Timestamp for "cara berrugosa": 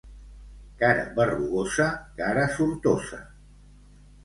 0.83-1.87